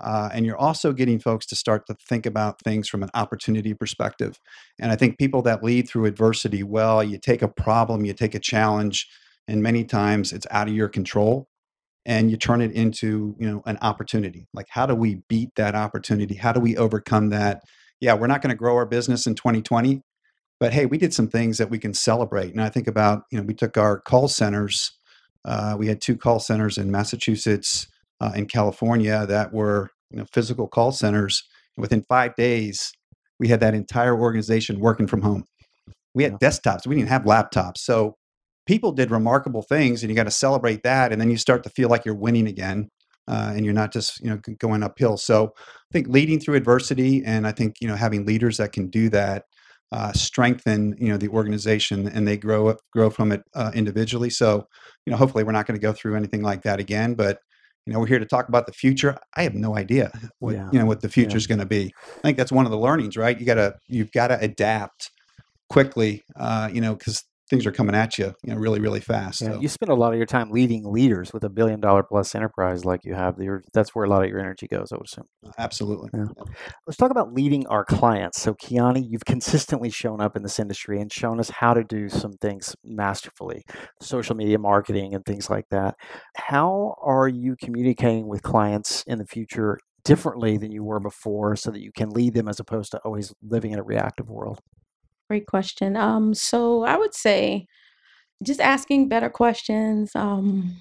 [0.00, 3.74] uh, and you're also getting folks to start to think about things from an opportunity
[3.74, 4.38] perspective.
[4.80, 8.34] And i think people that lead through adversity well you take a problem you take
[8.34, 9.08] a challenge
[9.46, 11.47] and many times it's out of your control
[12.08, 15.76] and you turn it into you know an opportunity like how do we beat that
[15.76, 17.62] opportunity how do we overcome that
[18.00, 20.02] yeah we're not going to grow our business in 2020
[20.58, 23.38] but hey we did some things that we can celebrate and i think about you
[23.38, 24.90] know we took our call centers
[25.44, 27.86] uh, we had two call centers in massachusetts
[28.20, 31.44] uh, in California that were you know, physical call centers.
[31.76, 32.92] Within five days,
[33.38, 35.44] we had that entire organization working from home.
[36.14, 36.86] We had desktops.
[36.86, 37.78] We didn't have laptops.
[37.78, 38.16] So
[38.68, 41.10] people did remarkable things, and you got to celebrate that.
[41.10, 42.90] And then you start to feel like you're winning again,
[43.26, 45.16] uh, and you're not just you know going uphill.
[45.16, 48.88] So I think leading through adversity, and I think you know having leaders that can
[48.88, 49.44] do that
[49.90, 54.28] uh, strengthen you know the organization and they grow up grow from it uh, individually
[54.28, 54.66] so
[55.06, 57.38] you know hopefully we're not going to go through anything like that again but
[57.86, 60.68] you know we're here to talk about the future i have no idea what yeah.
[60.72, 61.56] you know what the future is yeah.
[61.56, 64.28] going to be i think that's one of the learnings right you gotta you've got
[64.28, 65.10] to adapt
[65.70, 69.40] quickly uh, you know because things are coming at you, you know, really, really fast.
[69.40, 69.60] Yeah, so.
[69.60, 72.84] You spend a lot of your time leading leaders with a billion dollar plus enterprise
[72.84, 73.36] like you have.
[73.72, 75.24] that's where a lot of your energy goes, I would assume.
[75.44, 76.10] Uh, absolutely.
[76.12, 76.26] Yeah.
[76.86, 78.40] Let's talk about leading our clients.
[78.40, 82.08] So, Kiani, you've consistently shown up in this industry and shown us how to do
[82.08, 83.64] some things masterfully,
[84.00, 85.96] social media marketing and things like that.
[86.36, 91.70] How are you communicating with clients in the future differently than you were before so
[91.70, 94.60] that you can lead them as opposed to always living in a reactive world?
[95.28, 95.96] Great question.
[95.96, 97.66] Um, so I would say
[98.42, 100.76] just asking better questions, um,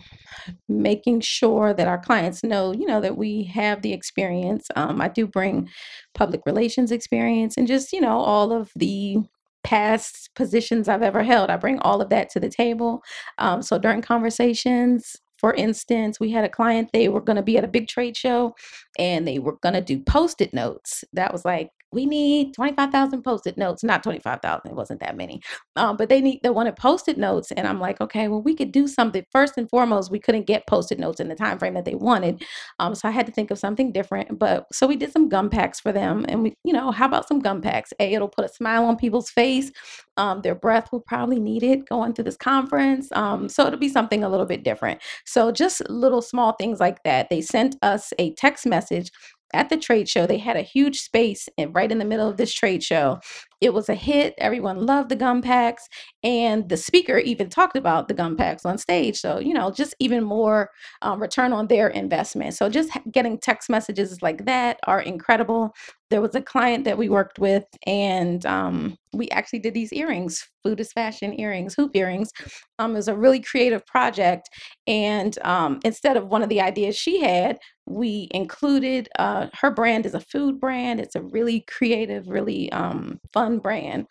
[0.69, 4.67] making sure that our clients know, you know, that we have the experience.
[4.75, 5.69] Um, I do bring
[6.13, 9.17] public relations experience and just, you know, all of the
[9.63, 11.49] past positions I've ever held.
[11.49, 13.01] I bring all of that to the table.
[13.39, 17.57] Um, so during conversations, for instance, we had a client, they were going to be
[17.57, 18.55] at a big trade show
[18.97, 21.03] and they were going to do post it notes.
[21.13, 25.41] That was like we need 25,000 post-it notes, not 25,000, it wasn't that many.
[25.75, 27.51] Um, but they need, they wanted post-it notes.
[27.51, 29.25] And I'm like, okay, well, we could do something.
[29.31, 32.43] First and foremost, we couldn't get post-it notes in the time frame that they wanted.
[32.77, 34.37] Um, so I had to think of something different.
[34.37, 36.23] But so we did some gum packs for them.
[36.29, 37.91] And we, you know, how about some gum packs?
[37.99, 39.71] A, it'll put a smile on people's face.
[40.17, 43.09] Um, their breath will probably need it going through this conference.
[43.13, 45.01] Um, so it'll be something a little bit different.
[45.25, 47.31] So just little small things like that.
[47.31, 49.09] They sent us a text message
[49.53, 50.25] at the trade show.
[50.25, 53.19] They had a huge space and right in the middle of this trade show.
[53.61, 54.33] It was a hit.
[54.37, 55.87] Everyone loved the gum packs.
[56.23, 59.17] And the speaker even talked about the gum packs on stage.
[59.19, 60.69] So, you know, just even more
[61.01, 62.53] um, return on their investment.
[62.55, 65.73] So, just getting text messages like that are incredible.
[66.09, 70.47] There was a client that we worked with, and um, we actually did these earrings,
[70.63, 72.31] Food is Fashion earrings, hoop earrings.
[72.79, 74.49] Um, it was a really creative project.
[74.85, 80.05] And um, instead of one of the ideas she had, we included uh, her brand
[80.05, 80.99] is a food brand.
[80.99, 84.07] It's a really creative, really um, fun brand.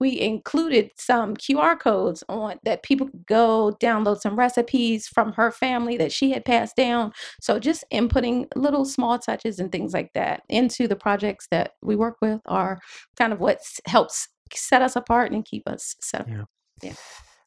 [0.00, 5.50] We included some QR codes on that people could go download some recipes from her
[5.50, 7.12] family that she had passed down.
[7.40, 11.96] So just inputting little small touches and things like that into the projects that we
[11.96, 12.78] work with are
[13.16, 16.28] kind of what helps set us apart and keep us set up.
[16.28, 16.44] Yeah.
[16.82, 16.92] yeah.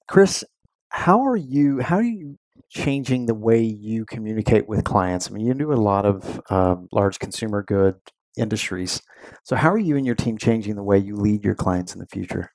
[0.08, 0.44] Chris,
[0.90, 1.80] how are you?
[1.80, 2.38] How are you
[2.70, 5.30] changing the way you communicate with clients?
[5.30, 7.96] I mean, you do a lot of um, large consumer good
[8.38, 9.02] industries.
[9.44, 12.00] So, how are you and your team changing the way you lead your clients in
[12.00, 12.52] the future?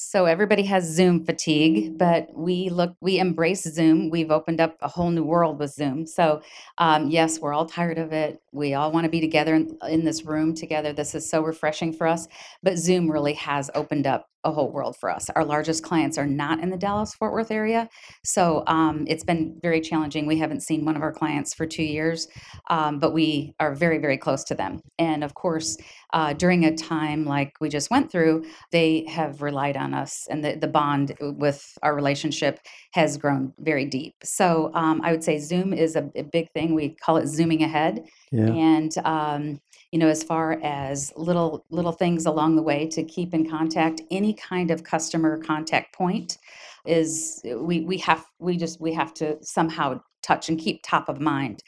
[0.00, 4.10] So everybody has Zoom fatigue, but we look, we embrace Zoom.
[4.10, 6.06] We've opened up a whole new world with Zoom.
[6.06, 6.40] So
[6.78, 8.40] um, yes, we're all tired of it.
[8.52, 10.92] We all want to be together in, in this room together.
[10.92, 12.28] This is so refreshing for us.
[12.62, 15.28] But Zoom really has opened up a whole world for us.
[15.30, 17.88] Our largest clients are not in the Dallas Fort Worth area.
[18.24, 20.26] So um, it's been very challenging.
[20.26, 22.28] We haven't seen one of our clients for two years,
[22.70, 24.80] um, but we are very, very close to them.
[24.98, 25.76] And of course,
[26.12, 30.44] uh, during a time like we just went through, they have relied on us, and
[30.44, 32.60] the, the bond with our relationship
[32.92, 34.14] has grown very deep.
[34.22, 36.74] So um, I would say Zoom is a, a, big thing.
[36.74, 38.04] We call it zooming ahead.
[38.30, 38.46] Yeah.
[38.46, 39.60] And um,
[39.92, 44.02] you know, as far as little little things along the way to keep in contact,
[44.10, 46.38] any kind of customer contact point
[46.84, 51.20] is we we have we just we have to somehow touch and keep top of
[51.20, 51.62] mind.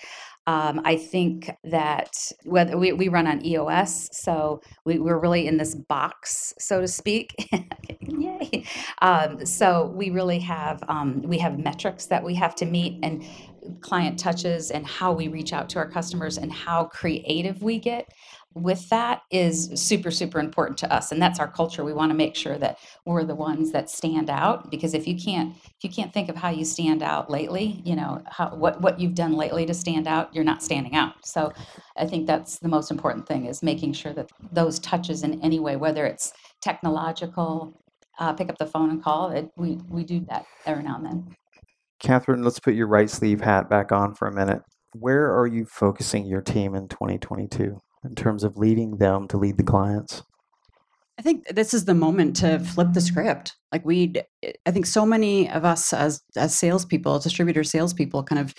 [0.46, 2.12] Um, I think that
[2.44, 6.88] whether we, we run on EOS, so we, we're really in this box, so to
[6.88, 7.34] speak.
[8.00, 8.64] Yay!
[9.02, 13.24] Um, so we really have um, we have metrics that we have to meet, and
[13.80, 18.08] client touches, and how we reach out to our customers, and how creative we get
[18.54, 21.84] with that is super super important to us and that's our culture.
[21.84, 25.16] We want to make sure that we're the ones that stand out because if you
[25.16, 28.80] can't if you can't think of how you stand out lately you know how what
[28.80, 31.14] what you've done lately to stand out you're not standing out.
[31.24, 31.52] So
[31.96, 35.60] i think that's the most important thing is making sure that those touches in any
[35.60, 37.80] way whether it's technological
[38.18, 41.06] uh, pick up the phone and call it we we do that every now and
[41.06, 41.36] then.
[42.00, 44.62] Catherine let's put your Rightsleeve hat back on for a minute.
[44.94, 49.56] Where are you focusing your team in 2022 in terms of leading them to lead
[49.56, 50.22] the clients?
[51.18, 53.56] I think this is the moment to flip the script.
[53.72, 54.14] Like we,
[54.64, 58.54] I think so many of us as as salespeople, distributor salespeople, kind of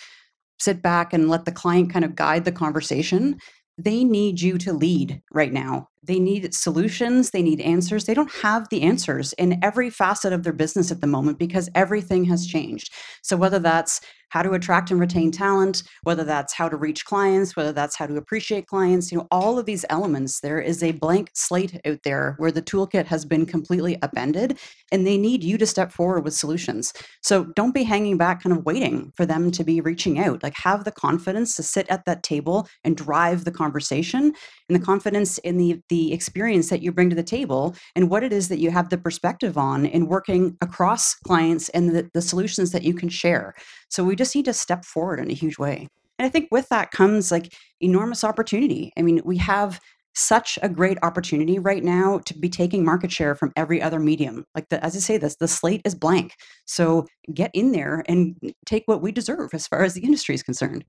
[0.59, 3.39] sit back and let the client kind of guide the conversation
[3.77, 5.89] they need you to lead right now.
[6.03, 8.05] They need solutions, they need answers.
[8.05, 11.69] They don't have the answers in every facet of their business at the moment because
[11.75, 12.93] everything has changed.
[13.21, 17.55] So, whether that's how to attract and retain talent, whether that's how to reach clients,
[17.55, 20.93] whether that's how to appreciate clients, you know, all of these elements, there is a
[20.93, 24.57] blank slate out there where the toolkit has been completely upended
[24.91, 26.93] and they need you to step forward with solutions.
[27.21, 30.43] So don't be hanging back, kind of waiting for them to be reaching out.
[30.43, 34.33] Like have the confidence to sit at that table and drive the conversation
[34.69, 38.23] and the confidence in the the experience that you bring to the table and what
[38.23, 42.21] it is that you have the perspective on in working across clients and the, the
[42.21, 43.53] solutions that you can share.
[43.91, 45.87] So we just need to step forward in a huge way.
[46.17, 48.91] And I think with that comes like enormous opportunity.
[48.97, 49.79] I mean, we have
[50.13, 54.43] such a great opportunity right now to be taking market share from every other medium.
[54.55, 56.33] Like the, as I say this, the slate is blank.
[56.65, 60.43] So get in there and take what we deserve as far as the industry is
[60.43, 60.83] concerned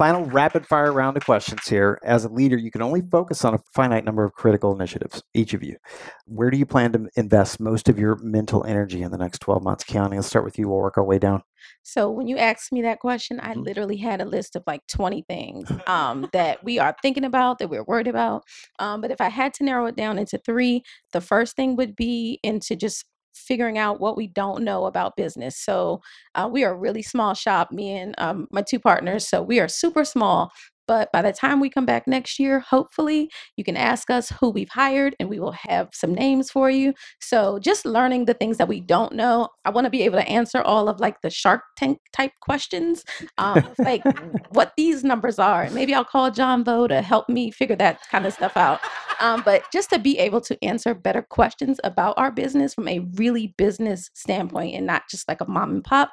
[0.00, 1.98] final rapid fire round of questions here.
[2.02, 5.52] As a leader, you can only focus on a finite number of critical initiatives, each
[5.52, 5.76] of you.
[6.24, 9.62] Where do you plan to invest most of your mental energy in the next 12
[9.62, 9.84] months?
[9.84, 10.70] Keani, let's start with you.
[10.70, 11.42] We'll work our way down.
[11.82, 13.62] So when you asked me that question, I mm-hmm.
[13.62, 17.68] literally had a list of like 20 things um, that we are thinking about, that
[17.68, 18.42] we're worried about.
[18.78, 21.96] Um, but if I had to narrow it down into three, the first thing would
[21.96, 25.56] be into just figuring out what we don't know about business.
[25.56, 26.00] So
[26.34, 29.28] uh, we are a really small shop, me and um, my two partners.
[29.28, 30.50] So we are super small.
[30.90, 34.50] But by the time we come back next year, hopefully you can ask us who
[34.50, 36.94] we've hired and we will have some names for you.
[37.20, 39.50] So just learning the things that we don't know.
[39.64, 43.04] I want to be able to answer all of like the Shark Tank type questions,
[43.38, 44.02] um, like
[44.50, 45.70] what these numbers are.
[45.70, 48.80] Maybe I'll call John Vo to help me figure that kind of stuff out.
[49.20, 53.00] Um, but just to be able to answer better questions about our business from a
[53.14, 56.10] really business standpoint and not just like a mom and pop.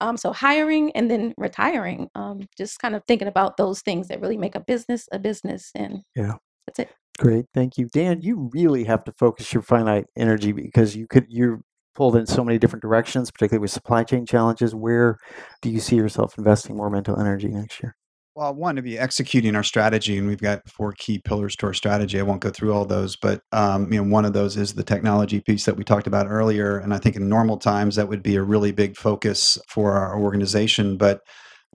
[0.00, 4.36] Um, so hiring and then retiring, um, just kind of thinking about those things really
[4.36, 5.70] make a business a business.
[5.74, 6.34] And yeah,
[6.66, 6.90] that's it.
[7.18, 8.20] Great, thank you, Dan.
[8.20, 11.60] You really have to focus your finite energy because you could you're
[11.94, 14.74] pulled in so many different directions, particularly with supply chain challenges.
[14.74, 15.16] Where
[15.62, 17.96] do you see yourself investing more mental energy next year?
[18.36, 21.72] Well, one to be executing our strategy, and we've got four key pillars to our
[21.72, 22.20] strategy.
[22.20, 24.84] I won't go through all those, but um, you know, one of those is the
[24.84, 26.76] technology piece that we talked about earlier.
[26.76, 30.20] And I think in normal times that would be a really big focus for our
[30.20, 30.98] organization.
[30.98, 31.20] But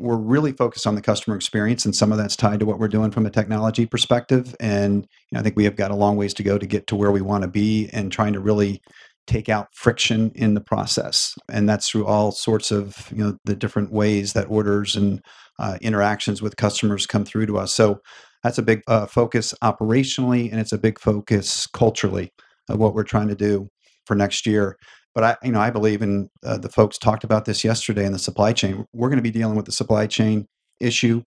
[0.01, 2.87] we're really focused on the customer experience, and some of that's tied to what we're
[2.87, 4.55] doing from a technology perspective.
[4.59, 6.87] And you know, I think we have got a long ways to go to get
[6.87, 8.81] to where we want to be, and trying to really
[9.27, 11.35] take out friction in the process.
[11.49, 15.21] And that's through all sorts of you know the different ways that orders and
[15.59, 17.73] uh, interactions with customers come through to us.
[17.73, 17.99] So
[18.43, 22.31] that's a big uh, focus operationally and it's a big focus culturally
[22.69, 23.69] of what we're trying to do
[24.05, 24.77] for next year
[25.13, 28.11] but i you know i believe in uh, the folks talked about this yesterday in
[28.11, 30.45] the supply chain we're going to be dealing with the supply chain
[30.79, 31.21] issue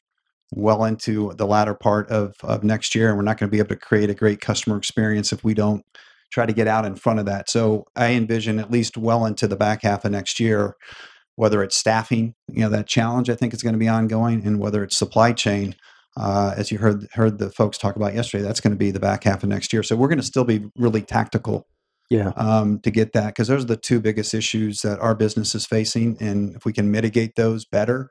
[0.53, 3.59] well into the latter part of, of next year and we're not going to be
[3.59, 5.83] able to create a great customer experience if we don't
[6.35, 7.49] try to get out in front of that.
[7.49, 10.75] So I envision at least well into the back half of next year,
[11.37, 14.59] whether it's staffing, you know, that challenge I think is going to be ongoing, and
[14.59, 15.77] whether it's supply chain,
[16.17, 19.01] uh, as you heard heard the folks talk about yesterday, that's going to be the
[19.01, 19.83] back half of next year.
[19.83, 21.67] So we're going to still be really tactical.
[22.11, 22.33] Yeah.
[22.37, 25.67] Um, to get that, because those are the two biggest issues that our business is
[25.67, 28.11] facing, and if we can mitigate those better,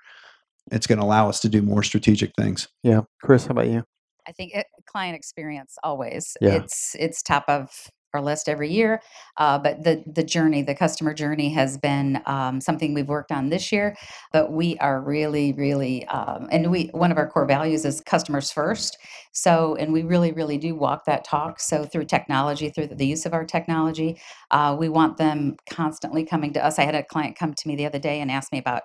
[0.71, 2.67] it's going to allow us to do more strategic things.
[2.83, 3.83] Yeah, Chris, how about you?
[4.27, 6.35] I think it, client experience always.
[6.41, 6.55] Yeah.
[6.55, 7.69] It's it's top of
[8.13, 9.01] our list every year.
[9.37, 13.49] Uh, but the the journey, the customer journey, has been um, something we've worked on
[13.49, 13.95] this year.
[14.31, 18.51] But we are really, really, um, and we one of our core values is customers
[18.51, 18.97] first.
[19.31, 21.59] So, and we really, really do walk that talk.
[21.59, 24.19] So through technology, through the use of our technology,
[24.51, 26.77] uh, we want them constantly coming to us.
[26.77, 28.83] I had a client come to me the other day and ask me about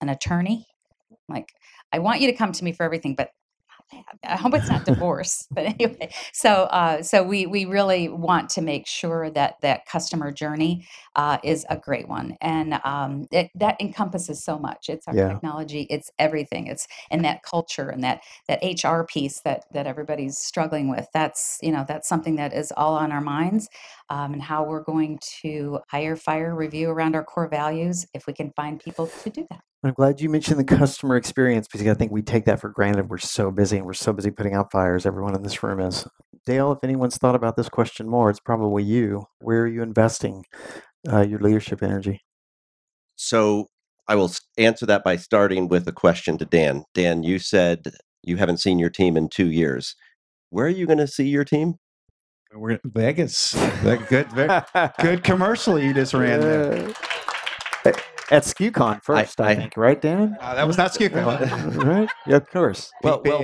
[0.00, 0.66] an attorney.
[1.28, 1.48] Like,
[1.92, 3.30] I want you to come to me for everything, but
[4.24, 6.10] I hope it's not divorce, but anyway.
[6.32, 11.38] So, uh, so we we really want to make sure that that customer journey uh,
[11.42, 14.88] is a great one, and um, it, that encompasses so much.
[14.88, 15.28] It's our yeah.
[15.28, 16.66] technology, it's everything.
[16.66, 21.06] It's and that culture and that that HR piece that that everybody's struggling with.
[21.14, 23.68] That's you know that's something that is all on our minds,
[24.10, 28.32] um, and how we're going to hire, fire, review around our core values if we
[28.32, 29.62] can find people to do that.
[29.84, 33.08] I'm glad you mentioned the customer experience because I think we take that for granted.
[33.08, 35.06] We're so busy and we're so busy putting out fires.
[35.06, 36.06] Everyone in this room is.
[36.46, 39.26] Dale, if anyone's thought about this question more, it's probably you.
[39.40, 40.44] Where are you investing
[41.10, 42.22] uh, your leadership energy?
[43.16, 43.66] So
[44.08, 46.84] I will answer that by starting with a question to Dan.
[46.94, 49.94] Dan, you said you haven't seen your team in two years.
[50.50, 51.74] Where are you going to see your team?
[52.54, 53.54] We're Vegas.
[54.08, 54.62] good, very,
[55.00, 56.94] good commercial you just ran there.
[58.30, 60.36] at SKUCon first, I, I, think, right, Dan?
[60.40, 62.08] Uh, that was not SKUCon, right?
[62.26, 62.90] Yeah, of course.
[63.02, 63.38] Well, well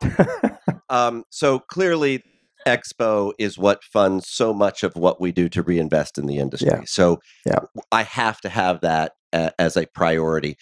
[0.00, 0.52] played.
[0.88, 2.22] um, so clearly,
[2.66, 6.70] Expo is what funds so much of what we do to reinvest in the industry.
[6.72, 6.82] Yeah.
[6.86, 7.60] So yeah.
[7.90, 10.56] I have to have that as a priority.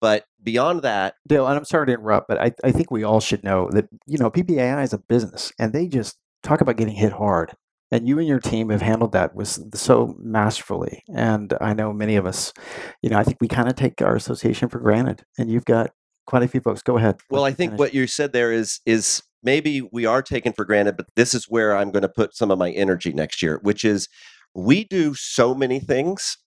[0.00, 3.20] But beyond that, Dale, and I'm sorry to interrupt, but I, I think we all
[3.20, 6.94] should know that you know PPAI is a business, and they just talk about getting
[6.94, 7.54] hit hard.
[7.92, 11.04] And you and your team have handled that with so masterfully.
[11.14, 12.52] And I know many of us,
[13.00, 15.22] you know, I think we kind of take our association for granted.
[15.38, 15.90] And you've got
[16.26, 16.82] quite a few folks.
[16.82, 17.16] Go ahead.
[17.30, 17.78] Well, I think finish.
[17.78, 21.46] what you said there is is maybe we are taken for granted, but this is
[21.48, 24.08] where I'm going to put some of my energy next year, which is
[24.54, 26.38] we do so many things,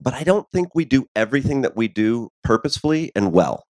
[0.00, 3.64] but I don't think we do everything that we do purposefully and well.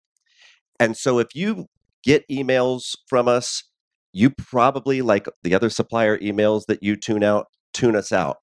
[0.79, 1.67] And so if you
[2.03, 3.65] get emails from us,
[4.13, 8.39] you probably like the other supplier emails that you tune out, tune us out.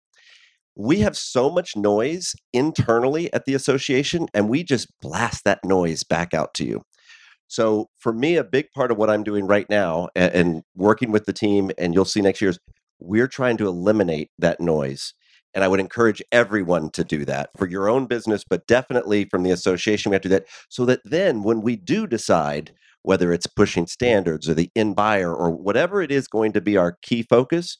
[0.75, 6.03] We have so much noise internally at the association, and we just blast that noise
[6.03, 6.83] back out to you.
[7.47, 11.11] So for me, a big part of what I'm doing right now and, and working
[11.11, 12.59] with the team, and you'll see next year is
[12.99, 15.13] we're trying to eliminate that noise.
[15.53, 19.43] And I would encourage everyone to do that for your own business, but definitely from
[19.43, 22.73] the association, we have to do that so that then when we do decide
[23.07, 26.75] whether it's pushing standards or the in buyer or whatever it is going to be
[26.75, 27.77] our key focus,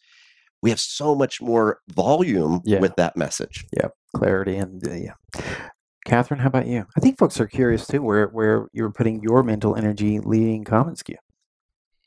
[0.61, 2.80] we have so much more volume yeah.
[2.80, 3.65] with that message.
[3.75, 5.43] Yeah, clarity and uh, yeah.
[6.05, 6.86] Catherine, how about you?
[6.95, 11.15] I think folks are curious too where where you're putting your mental energy leading commonsku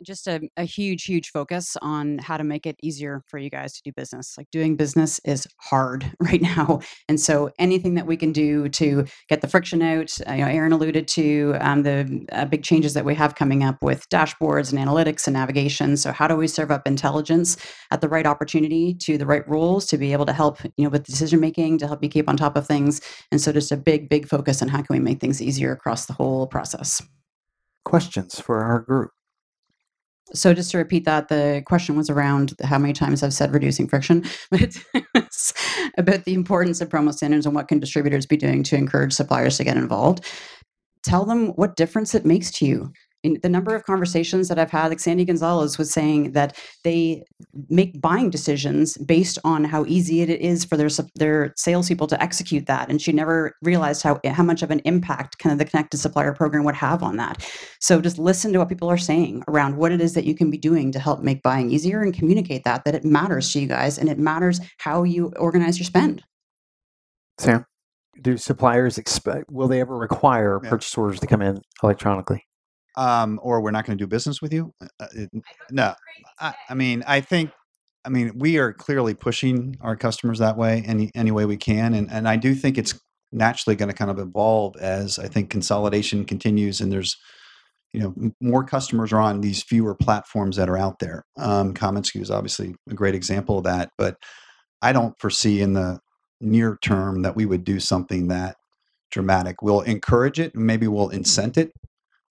[0.04, 3.72] just a, a huge, huge focus on how to make it easier for you guys
[3.74, 4.34] to do business.
[4.36, 6.80] Like doing business is hard right now.
[7.08, 10.50] And so anything that we can do to get the friction out, uh, you know,
[10.50, 14.72] Aaron alluded to um, the uh, big changes that we have coming up with dashboards
[14.72, 15.96] and analytics and navigation.
[15.96, 17.56] So how do we serve up intelligence
[17.90, 20.90] at the right opportunity to the right rules to be able to help, you know,
[20.90, 23.00] with decision making, to help you keep on top of things.
[23.30, 26.06] And so just a big, big focus on how can we make things easier across
[26.06, 27.02] the whole process.
[27.84, 29.10] Questions for our group?
[30.32, 33.88] So just to repeat that, the question was around how many times I've said reducing
[33.88, 34.76] friction, but
[35.14, 35.52] it's
[35.98, 39.56] about the importance of promo standards and what can distributors be doing to encourage suppliers
[39.56, 40.24] to get involved.
[41.02, 42.92] Tell them what difference it makes to you
[43.22, 47.24] in the number of conversations that I've had, like Sandy Gonzalez was saying that they
[47.68, 52.66] make buying decisions based on how easy it is for their their salespeople to execute
[52.66, 55.98] that, and she never realized how how much of an impact kind of the connected
[55.98, 57.46] supplier program would have on that.
[57.80, 60.50] So just listen to what people are saying around what it is that you can
[60.50, 63.66] be doing to help make buying easier, and communicate that that it matters to you
[63.66, 66.24] guys, and it matters how you organize your spend.
[67.38, 67.66] Sam,
[68.22, 69.50] do suppliers expect?
[69.50, 70.70] Will they ever require yeah.
[70.70, 72.44] purchase orders to come in electronically?
[72.96, 74.72] Um, or we're not going to do business with you.
[74.80, 75.30] Uh, it,
[75.70, 75.94] no,
[76.38, 77.50] I, I, mean, I think,
[78.04, 81.94] I mean, we are clearly pushing our customers that way any any way we can,
[81.94, 82.98] and and I do think it's
[83.32, 87.16] naturally going to kind of evolve as I think consolidation continues, and there's
[87.92, 91.24] you know more customers are on these fewer platforms that are out there.
[91.36, 94.16] Um, commonsku is obviously a great example of that, but
[94.82, 96.00] I don't foresee in the
[96.40, 98.56] near term that we would do something that
[99.10, 99.60] dramatic.
[99.60, 101.72] We'll encourage it, maybe we'll incent it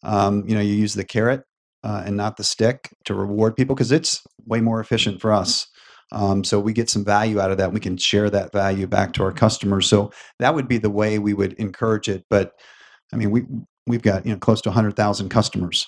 [0.04, 1.44] um, you know, you use the carrot
[1.84, 5.68] uh, and not the stick to reward people because it's way more efficient for us.
[6.12, 7.72] Um, so we get some value out of that.
[7.72, 9.88] We can share that value back to our customers.
[9.88, 12.24] So that would be the way we would encourage it.
[12.30, 12.54] But
[13.14, 13.44] I mean, we
[13.86, 15.86] we've got you know close to 100,000 customers,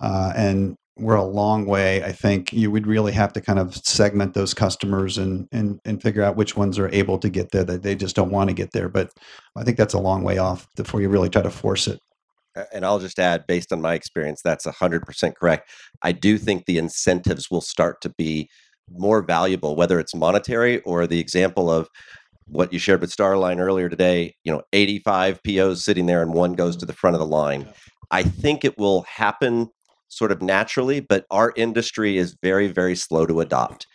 [0.00, 2.02] uh, and we're a long way.
[2.02, 6.02] I think you would really have to kind of segment those customers and and and
[6.02, 8.54] figure out which ones are able to get there that they just don't want to
[8.54, 8.88] get there.
[8.88, 9.10] But
[9.56, 12.00] I think that's a long way off before you really try to force it
[12.72, 15.70] and I'll just add, based on my experience, that's 100% correct.
[16.02, 18.48] I do think the incentives will start to be
[18.90, 21.88] more valuable, whether it's monetary or the example of
[22.46, 26.54] what you shared with Starline earlier today, you know, 85 POs sitting there and one
[26.54, 27.68] goes to the front of the line.
[28.10, 29.68] I think it will happen
[30.08, 33.86] sort of naturally, but our industry is very, very slow to adopt.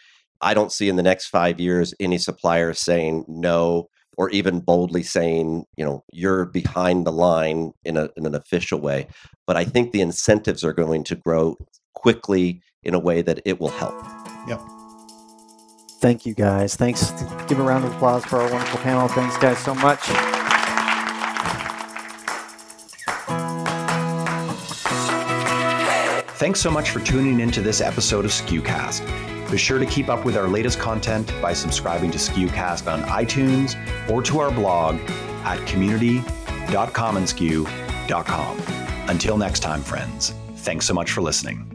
[0.41, 5.03] I don't see in the next five years any supplier saying no or even boldly
[5.03, 9.07] saying, you know, you're behind the line in, a, in an official way.
[9.47, 11.57] But I think the incentives are going to grow
[11.93, 13.95] quickly in a way that it will help.
[14.47, 14.61] Yep.
[15.99, 16.76] Thank you guys.
[16.76, 17.11] Thanks.
[17.47, 19.07] Give a round of applause for our wonderful panel.
[19.07, 19.99] Thanks, guys, so much.
[26.38, 29.34] Thanks so much for tuning into this episode of SKUcast.
[29.49, 33.75] Be sure to keep up with our latest content by subscribing to SKUcast on iTunes
[34.09, 34.99] or to our blog
[35.43, 38.61] at community.commonsku.com.
[39.07, 41.71] Until next time, friends, thanks so much for listening.